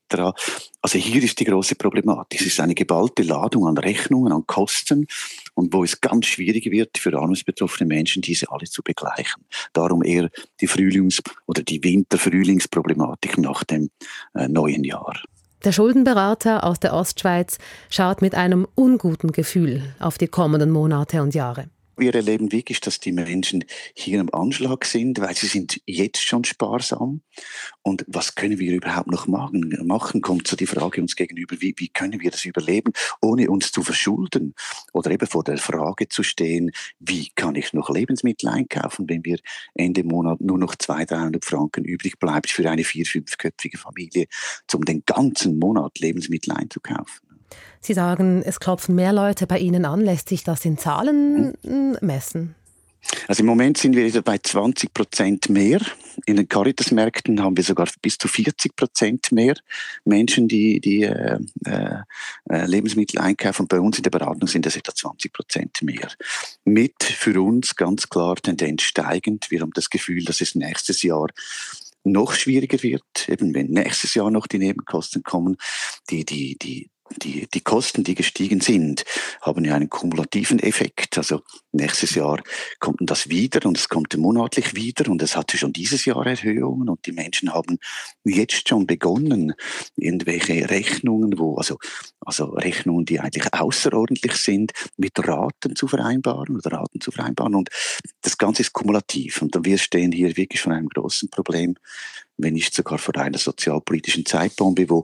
Also 0.81 0.99
hier 0.99 1.23
ist 1.23 1.39
die 1.39 1.45
große 1.45 1.75
Problematik. 1.75 2.41
Es 2.41 2.47
ist 2.47 2.59
eine 2.59 2.75
geballte 2.75 3.23
Ladung 3.23 3.67
an 3.67 3.77
Rechnungen, 3.77 4.31
an 4.31 4.45
Kosten 4.45 5.07
und 5.55 5.73
wo 5.73 5.83
es 5.83 5.99
ganz 5.99 6.27
schwierig 6.27 6.69
wird 6.69 6.97
für 6.97 7.17
armutsbetroffene 7.17 7.87
Menschen, 7.87 8.21
diese 8.21 8.51
alle 8.51 8.65
zu 8.65 8.83
begleichen. 8.83 9.43
Darum 9.73 10.03
eher 10.03 10.29
die 10.61 10.67
Frühlings- 10.67 11.21
oder 11.47 11.63
die 11.63 11.83
Winter-Frühlingsproblematik 11.83 13.37
nach 13.39 13.63
dem 13.63 13.89
äh, 14.35 14.47
neuen 14.47 14.83
Jahr. 14.83 15.15
Der 15.65 15.71
Schuldenberater 15.71 16.63
aus 16.63 16.79
der 16.79 16.93
Ostschweiz 16.93 17.57
schaut 17.89 18.21
mit 18.21 18.35
einem 18.35 18.67
unguten 18.75 19.31
Gefühl 19.31 19.81
auf 19.99 20.19
die 20.19 20.27
kommenden 20.27 20.69
Monate 20.69 21.23
und 21.23 21.33
Jahre. 21.33 21.65
Wir 21.97 22.13
erleben 22.13 22.51
wirklich, 22.51 22.81
dass 22.81 22.99
die 22.99 23.11
Menschen 23.11 23.63
hier 23.93 24.19
am 24.19 24.29
Anschlag 24.31 24.85
sind, 24.85 25.19
weil 25.19 25.35
sie 25.35 25.47
sind 25.47 25.81
jetzt 25.85 26.21
schon 26.21 26.43
sparsam. 26.43 27.21
Und 27.83 28.03
was 28.07 28.35
können 28.35 28.59
wir 28.59 28.73
überhaupt 28.73 29.11
noch 29.11 29.27
machen? 29.27 29.77
machen 29.83 30.21
kommt 30.21 30.47
so 30.47 30.55
die 30.55 30.67
Frage 30.67 31.01
uns 31.01 31.15
gegenüber, 31.15 31.55
wie, 31.61 31.73
wie 31.77 31.89
können 31.89 32.19
wir 32.19 32.31
das 32.31 32.45
überleben, 32.45 32.91
ohne 33.21 33.49
uns 33.49 33.71
zu 33.71 33.83
verschulden? 33.83 34.55
Oder 34.93 35.11
eben 35.11 35.27
vor 35.27 35.43
der 35.43 35.57
Frage 35.57 36.09
zu 36.09 36.23
stehen, 36.23 36.71
wie 36.99 37.29
kann 37.35 37.55
ich 37.55 37.73
noch 37.73 37.89
Lebensmittel 37.89 38.49
einkaufen, 38.49 39.07
wenn 39.07 39.23
wir 39.23 39.37
Ende 39.73 40.03
Monat 40.03 40.41
nur 40.41 40.57
noch 40.57 40.75
200, 40.75 41.11
300 41.11 41.45
Franken 41.45 41.85
übrig 41.85 42.19
bleibt 42.19 42.49
für 42.49 42.69
eine 42.69 42.83
vier-, 42.83 43.05
fünfköpfige 43.05 43.77
Familie, 43.77 44.25
um 44.73 44.83
den 44.83 45.03
ganzen 45.05 45.59
Monat 45.59 45.99
Lebensmittel 45.99 46.51
einzukaufen? 46.51 47.24
Sie 47.85 47.93
sagen, 47.93 48.41
es 48.43 48.59
klopfen 48.59 48.95
mehr 48.95 49.13
Leute 49.13 49.47
bei 49.47 49.59
Ihnen 49.59 49.85
an. 49.85 50.01
Lässt 50.01 50.29
sich 50.29 50.43
das 50.43 50.65
in 50.65 50.77
Zahlen 50.77 51.53
hm. 51.63 51.97
messen? 52.01 52.55
Also 53.27 53.41
im 53.41 53.47
Moment 53.47 53.77
sind 53.77 53.95
wir 53.95 54.21
bei 54.21 54.37
20 54.37 54.93
Prozent 54.93 55.49
mehr. 55.49 55.79
In 56.25 56.37
den 56.37 56.49
Caritas-Märkten 56.49 57.41
haben 57.41 57.55
wir 57.55 57.63
sogar 57.63 57.87
bis 58.01 58.17
zu 58.17 58.27
40 58.27 58.75
Prozent 58.75 59.31
mehr 59.31 59.55
Menschen, 60.05 60.47
die, 60.47 60.79
die 60.79 61.03
äh, 61.03 61.39
äh, 61.65 62.65
Lebensmittel 62.65 63.19
einkaufen. 63.19 63.67
Bei 63.67 63.79
uns 63.79 63.97
in 63.97 64.03
der 64.03 64.09
Beratung 64.09 64.47
sind 64.47 64.65
das 64.65 64.75
etwa 64.75 64.95
20 64.95 65.33
Prozent 65.33 65.81
mehr. 65.81 66.07
Mit 66.63 67.03
für 67.03 67.39
uns 67.41 67.75
ganz 67.75 68.09
klar 68.09 68.35
Tendenz 68.37 68.83
steigend. 68.83 69.51
Wir 69.51 69.61
haben 69.61 69.71
das 69.73 69.89
Gefühl, 69.89 70.23
dass 70.23 70.41
es 70.41 70.55
nächstes 70.55 71.03
Jahr 71.03 71.27
noch 72.03 72.33
schwieriger 72.33 72.81
wird, 72.83 73.27
eben 73.27 73.53
wenn 73.53 73.67
nächstes 73.67 74.13
Jahr 74.13 74.29
noch 74.29 74.47
die 74.47 74.59
Nebenkosten 74.59 75.23
kommen, 75.23 75.57
die, 76.09 76.23
die, 76.23 76.55
die 76.57 76.89
die, 77.09 77.47
die 77.47 77.61
Kosten, 77.61 78.03
die 78.03 78.15
gestiegen 78.15 78.61
sind, 78.61 79.05
haben 79.41 79.65
ja 79.65 79.75
einen 79.75 79.89
kumulativen 79.89 80.59
Effekt. 80.59 81.17
Also 81.17 81.41
nächstes 81.75 82.15
Jahr 82.15 82.41
kommt 82.79 83.01
das 83.01 83.29
wieder 83.29 83.67
und 83.67 83.77
es 83.77 83.89
kommt 83.89 84.15
monatlich 84.17 84.75
wieder 84.75 85.09
und 85.09 85.21
es 85.21 85.35
hatte 85.35 85.57
schon 85.57 85.73
dieses 85.73 86.05
Jahr 86.05 86.25
Erhöhungen 86.25 86.89
und 86.89 87.05
die 87.05 87.11
Menschen 87.11 87.53
haben 87.53 87.77
jetzt 88.23 88.67
schon 88.67 88.87
begonnen, 88.87 89.53
irgendwelche 89.95 90.69
Rechnungen, 90.69 91.37
wo, 91.37 91.55
also, 91.55 91.77
also 92.21 92.45
Rechnungen, 92.45 93.05
die 93.05 93.19
eigentlich 93.19 93.53
außerordentlich 93.53 94.33
sind, 94.33 94.71
mit 94.97 95.13
Raten 95.19 95.75
zu 95.75 95.87
vereinbaren 95.87 96.55
oder 96.55 96.71
Raten 96.71 97.01
zu 97.01 97.11
vereinbaren. 97.11 97.55
Und 97.55 97.69
das 98.21 98.37
Ganze 98.37 98.61
ist 98.61 98.73
kumulativ 98.73 99.41
und 99.41 99.55
wir 99.63 99.77
stehen 99.77 100.11
hier 100.11 100.35
wirklich 100.37 100.61
vor 100.61 100.73
einem 100.73 100.89
großen 100.89 101.29
Problem 101.29 101.75
wenn 102.37 102.53
nicht 102.53 102.73
sogar 102.73 102.97
vor 102.97 103.15
einer 103.17 103.37
sozialpolitischen 103.37 104.25
Zeitbombe, 104.25 104.89
wo, 104.89 105.03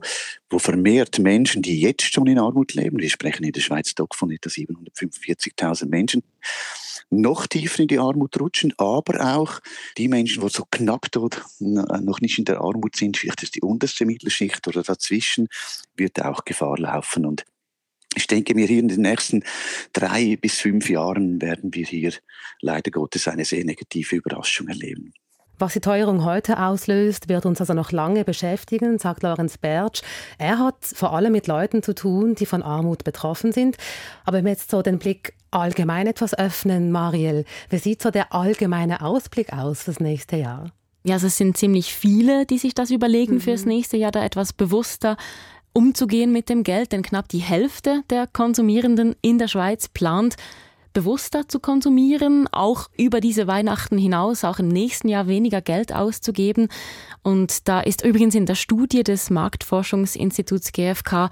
wo 0.50 0.58
vermehrt 0.58 1.18
Menschen, 1.18 1.62
die 1.62 1.80
jetzt 1.80 2.12
schon 2.12 2.26
in 2.26 2.38
Armut 2.38 2.74
leben, 2.74 2.98
wir 2.98 3.10
sprechen 3.10 3.44
in 3.44 3.52
der 3.52 3.60
Schweiz 3.60 3.94
doch 3.94 4.08
von 4.14 4.30
etwa 4.30 4.50
745.000 4.50 5.86
Menschen, 5.86 6.22
noch 7.10 7.46
tiefer 7.46 7.80
in 7.80 7.88
die 7.88 7.98
Armut 7.98 8.40
rutschen, 8.40 8.72
aber 8.78 9.36
auch 9.36 9.60
die 9.98 10.08
Menschen, 10.08 10.42
die 10.42 10.48
so 10.48 10.64
knapp 10.70 11.10
dort 11.12 11.42
noch 11.58 12.20
nicht 12.20 12.38
in 12.38 12.44
der 12.44 12.60
Armut 12.60 12.96
sind, 12.96 13.16
vielleicht 13.16 13.42
ist 13.42 13.54
die 13.54 13.60
unterste 13.60 14.06
Mittelschicht 14.06 14.66
oder 14.66 14.82
dazwischen, 14.82 15.48
wird 15.94 16.22
auch 16.22 16.44
Gefahr 16.44 16.78
laufen. 16.78 17.26
Und 17.26 17.44
ich 18.14 18.26
denke 18.26 18.54
mir, 18.54 18.66
hier 18.66 18.80
in 18.80 18.88
den 18.88 19.02
nächsten 19.02 19.44
drei 19.92 20.36
bis 20.36 20.58
fünf 20.58 20.88
Jahren 20.88 21.40
werden 21.40 21.74
wir 21.74 21.84
hier 21.84 22.12
leider 22.60 22.90
Gottes 22.90 23.28
eine 23.28 23.44
sehr 23.44 23.64
negative 23.64 24.16
Überraschung 24.16 24.68
erleben. 24.68 25.12
Was 25.58 25.74
die 25.74 25.80
Teuerung 25.80 26.24
heute 26.24 26.58
auslöst, 26.58 27.28
wird 27.28 27.46
uns 27.46 27.60
also 27.60 27.72
noch 27.72 27.92
lange 27.92 28.24
beschäftigen, 28.24 28.98
sagt 28.98 29.22
Lorenz 29.22 29.58
Bertsch. 29.58 30.02
Er 30.38 30.58
hat 30.58 30.84
vor 30.84 31.12
allem 31.12 31.32
mit 31.32 31.46
Leuten 31.46 31.82
zu 31.82 31.94
tun, 31.94 32.34
die 32.34 32.46
von 32.46 32.62
Armut 32.62 33.04
betroffen 33.04 33.52
sind. 33.52 33.76
Aber 34.24 34.38
wenn 34.38 34.44
wir 34.44 34.52
jetzt 34.52 34.70
so 34.70 34.82
den 34.82 34.98
Blick 34.98 35.34
allgemein 35.52 36.06
etwas 36.06 36.34
öffnen, 36.34 36.90
Mariel, 36.90 37.44
wie 37.70 37.78
sieht 37.78 38.02
so 38.02 38.10
der 38.10 38.32
allgemeine 38.32 39.02
Ausblick 39.02 39.52
aus 39.52 39.82
fürs 39.82 40.00
nächste 40.00 40.36
Jahr? 40.36 40.72
Ja, 41.04 41.14
also 41.14 41.26
es 41.26 41.36
sind 41.36 41.56
ziemlich 41.56 41.92
viele, 41.92 42.46
die 42.46 42.58
sich 42.58 42.74
das 42.74 42.90
überlegen, 42.90 43.34
mhm. 43.34 43.40
fürs 43.40 43.64
nächste 43.64 43.96
Jahr 43.96 44.12
da 44.12 44.24
etwas 44.24 44.52
bewusster 44.52 45.16
umzugehen 45.72 46.32
mit 46.32 46.48
dem 46.48 46.64
Geld, 46.64 46.92
denn 46.92 47.02
knapp 47.02 47.28
die 47.28 47.38
Hälfte 47.38 48.02
der 48.10 48.26
Konsumierenden 48.26 49.16
in 49.22 49.38
der 49.38 49.48
Schweiz 49.48 49.88
plant, 49.88 50.36
bewusster 50.92 51.48
zu 51.48 51.58
konsumieren, 51.58 52.46
auch 52.52 52.88
über 52.96 53.20
diese 53.20 53.46
Weihnachten 53.46 53.96
hinaus, 53.96 54.44
auch 54.44 54.58
im 54.58 54.68
nächsten 54.68 55.08
Jahr 55.08 55.26
weniger 55.26 55.62
Geld 55.62 55.94
auszugeben. 55.94 56.68
Und 57.22 57.68
da 57.68 57.80
ist 57.80 58.04
übrigens 58.04 58.34
in 58.34 58.46
der 58.46 58.54
Studie 58.54 59.02
des 59.02 59.30
Marktforschungsinstituts 59.30 60.72
GfK 60.72 61.30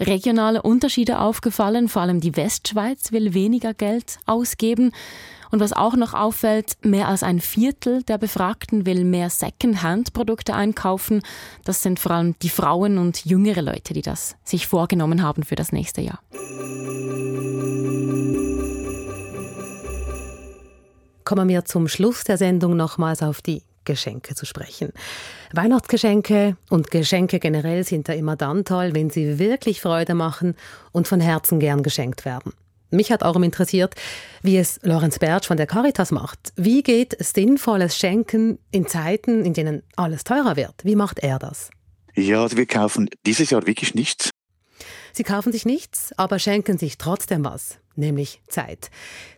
regionale 0.00 0.62
Unterschiede 0.62 1.20
aufgefallen. 1.20 1.88
Vor 1.88 2.02
allem 2.02 2.20
die 2.20 2.36
Westschweiz 2.36 3.12
will 3.12 3.34
weniger 3.34 3.74
Geld 3.74 4.18
ausgeben. 4.26 4.92
Und 5.50 5.60
was 5.60 5.72
auch 5.72 5.94
noch 5.94 6.12
auffällt, 6.12 6.76
mehr 6.82 7.08
als 7.08 7.22
ein 7.22 7.40
Viertel 7.40 8.02
der 8.02 8.18
Befragten 8.18 8.84
will 8.84 9.04
mehr 9.04 9.30
Second-Hand-Produkte 9.30 10.54
einkaufen. 10.54 11.22
Das 11.64 11.82
sind 11.82 12.00
vor 12.00 12.12
allem 12.12 12.34
die 12.42 12.48
Frauen 12.48 12.98
und 12.98 13.24
jüngere 13.24 13.62
Leute, 13.62 13.94
die 13.94 14.02
das 14.02 14.36
sich 14.44 14.66
vorgenommen 14.66 15.22
haben 15.22 15.44
für 15.44 15.54
das 15.54 15.72
nächste 15.72 16.00
Jahr. 16.00 16.20
kommen 21.26 21.48
wir 21.48 21.64
zum 21.64 21.88
Schluss 21.88 22.22
der 22.22 22.38
Sendung 22.38 22.76
nochmals 22.76 23.20
auf 23.22 23.42
die 23.42 23.62
Geschenke 23.86 24.34
zu 24.34 24.44
sprechen. 24.44 24.92
Weihnachtsgeschenke 25.54 26.58
und 26.68 26.90
Geschenke 26.90 27.38
generell 27.38 27.84
sind 27.84 28.08
ja 28.08 28.14
immer 28.14 28.36
dann 28.36 28.66
toll, 28.66 28.90
wenn 28.92 29.08
sie 29.08 29.38
wirklich 29.38 29.80
Freude 29.80 30.14
machen 30.14 30.54
und 30.92 31.08
von 31.08 31.20
Herzen 31.20 31.58
gern 31.58 31.82
geschenkt 31.82 32.26
werden. 32.26 32.52
Mich 32.90 33.10
hat 33.10 33.22
auch 33.22 33.36
interessiert, 33.36 33.94
wie 34.42 34.58
es 34.58 34.78
Lorenz 34.82 35.18
Bertsch 35.18 35.46
von 35.46 35.56
der 35.56 35.66
Caritas 35.66 36.12
macht. 36.12 36.52
Wie 36.56 36.82
geht 36.82 37.16
sinnvolles 37.18 37.96
Schenken 37.96 38.58
in 38.70 38.86
Zeiten, 38.86 39.44
in 39.44 39.54
denen 39.54 39.82
alles 39.96 40.24
teurer 40.24 40.56
wird? 40.56 40.74
Wie 40.84 40.94
macht 40.94 41.18
er 41.20 41.38
das? 41.38 41.70
Ja, 42.14 42.42
also 42.42 42.56
wir 42.56 42.66
kaufen 42.66 43.08
dieses 43.24 43.50
Jahr 43.50 43.66
wirklich 43.66 43.94
nichts. 43.94 44.30
Sie 45.12 45.24
kaufen 45.24 45.50
sich 45.50 45.64
nichts, 45.64 46.12
aber 46.18 46.38
schenken 46.38 46.78
sich 46.78 46.98
trotzdem 46.98 47.44
was 47.44 47.78
nämlich 47.96 48.40
Zeit. 48.48 48.90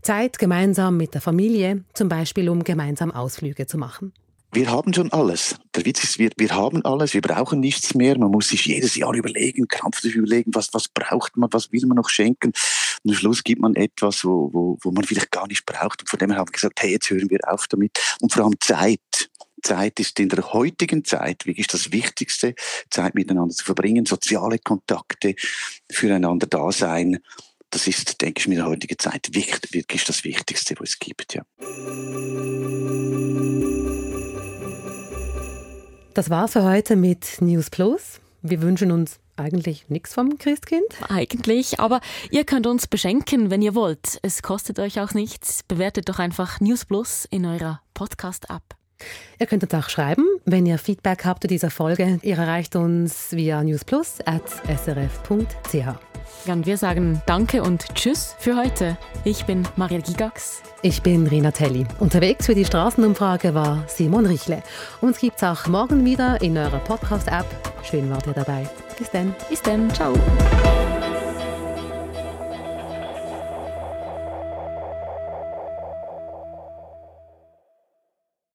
Zeit 0.03 0.39
gemeinsam 0.39 0.97
mit 0.97 1.15
der 1.15 1.21
Familie, 1.21 1.85
zum 1.95 2.09
Beispiel 2.09 2.49
um 2.49 2.65
gemeinsam 2.65 3.11
Ausflüge 3.11 3.67
zu 3.67 3.79
machen. 3.79 4.13
Wir 4.51 4.71
haben 4.71 4.95
schon 4.95 5.13
alles. 5.13 5.57
Der 5.75 5.85
Witz 5.85 6.03
ist, 6.03 6.19
wir, 6.19 6.31
wir 6.37 6.51
haben 6.55 6.83
alles, 6.85 7.13
wir 7.13 7.21
brauchen 7.21 7.61
nichts 7.61 7.95
mehr. 7.95 8.19
Man 8.19 8.31
muss 8.31 8.49
sich 8.49 8.65
jedes 8.65 8.95
Jahr 8.97 9.13
überlegen, 9.13 9.69
krampfhaft 9.69 10.05
überlegen, 10.05 10.55
was, 10.55 10.73
was 10.73 10.89
braucht 10.89 11.37
man, 11.37 11.53
was 11.53 11.71
will 11.71 11.87
man 11.87 11.97
noch 11.97 12.09
schenken. 12.09 12.53
Und 13.05 13.11
am 13.11 13.17
Schluss 13.17 13.45
gibt 13.45 13.61
man 13.61 13.77
etwas, 13.77 14.25
wo, 14.25 14.51
wo, 14.53 14.79
wo 14.81 14.91
man 14.91 15.05
vielleicht 15.05 15.31
gar 15.31 15.47
nicht 15.47 15.67
braucht. 15.67 16.01
Und 16.01 16.09
von 16.09 16.19
dem 16.19 16.31
her 16.31 16.39
haben 16.39 16.49
wir 16.49 16.53
gesagt, 16.53 16.81
hey, 16.83 16.93
jetzt 16.93 17.11
hören 17.11 17.29
wir 17.29 17.41
auf 17.47 17.67
damit. 17.69 17.99
Und 18.21 18.33
vor 18.33 18.45
allem 18.45 18.59
Zeit. 18.61 19.01
Zeit 19.61 19.99
ist 19.99 20.21
in 20.21 20.29
der 20.29 20.53
heutigen 20.53 21.05
Zeit 21.05 21.45
wirklich 21.45 21.67
das 21.67 21.91
Wichtigste, 21.91 22.55
Zeit 22.91 23.17
miteinander 23.17 23.53
zu 23.53 23.65
verbringen, 23.65 24.07
soziale 24.07 24.61
Kontakte, 24.61 25.35
füreinander 25.91 26.47
da 26.47 26.71
sein 26.71 27.19
das 27.71 27.87
ist, 27.87 28.21
denke 28.21 28.41
ich, 28.41 28.47
in 28.47 28.55
der 28.55 28.67
heutigen 28.67 28.99
Zeit 28.99 29.29
wirklich 29.35 30.05
das 30.05 30.25
Wichtigste, 30.25 30.75
was 30.79 30.91
es 30.91 30.99
gibt. 30.99 31.35
Ja. 31.35 31.43
Das 36.19 36.31
war 36.31 36.49
für 36.49 36.65
heute 36.65 36.97
mit 36.97 37.41
News 37.41 37.71
Plus. 37.71 38.21
Wir 38.43 38.61
wünschen 38.61 38.91
uns 38.91 39.21
eigentlich 39.37 39.89
nichts 39.89 40.15
vom 40.15 40.37
Christkind? 40.37 40.83
Eigentlich, 41.09 41.79
aber 41.79 42.01
ihr 42.33 42.43
könnt 42.43 42.67
uns 42.67 42.89
beschenken, 42.89 43.53
wenn 43.53 43.63
ihr 43.63 43.77
wollt. 43.77 44.19
Es 44.23 44.43
kostet 44.43 44.81
euch 44.81 44.99
auch 44.99 45.15
nichts. 45.15 45.63
Bewertet 45.63 46.09
doch 46.09 46.19
einfach 46.19 46.59
News 46.59 46.87
Plus 46.87 47.25
in 47.31 47.47
eurer 47.47 47.83
Podcast-App. 47.95 48.65
Ihr 49.39 49.47
könnt 49.47 49.63
uns 49.63 49.73
auch 49.75 49.89
schreiben, 49.89 50.25
wenn 50.45 50.67
ihr 50.67 50.79
Feedback 50.79 51.25
habt 51.25 51.45
zu 51.45 51.47
dieser 51.47 51.71
Folge. 51.71 52.19
Ihr 52.23 52.37
erreicht 52.37 52.75
uns 52.75 53.31
via 53.31 53.63
newsplus.srf.ch. 53.63 56.08
Und 56.47 56.67
wir 56.67 56.77
sagen 56.79 57.23
Danke 57.27 57.63
und 57.63 57.95
Tschüss 57.95 58.35
für 58.39 58.57
heute. 58.57 58.97
Ich 59.25 59.45
bin 59.45 59.67
Maria 59.77 59.99
Gigax. 59.99 60.63
Ich 60.83 61.03
bin 61.03 61.27
Rina 61.27 61.51
Telli. 61.51 61.87
Unterwegs 61.99 62.47
für 62.47 62.55
die 62.55 62.65
Straßenumfrage 62.65 63.55
war 63.55 63.85
Simon 63.87 64.27
Richle. 64.27 64.63
Uns 65.01 65.19
gibt's 65.19 65.43
auch 65.43 65.67
morgen 65.67 66.05
wieder 66.05 66.41
in 66.41 66.57
eurer 66.57 66.79
Podcast-App. 66.79 67.47
Schön 67.83 68.09
wart 68.11 68.27
ihr 68.27 68.35
dabei. 68.35 68.69
Bis 68.99 69.11
dann. 69.11 69.35
Bis 69.49 69.63
dann. 69.63 69.93
Ciao. 69.93 70.15